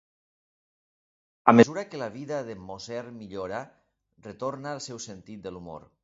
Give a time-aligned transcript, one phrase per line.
[1.49, 3.59] A mesura que la vida d'en Moser millora,
[4.29, 5.87] retorna el seu sentit de l'humor.